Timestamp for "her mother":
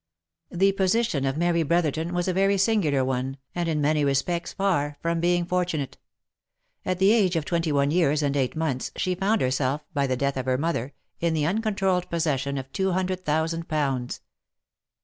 10.47-10.95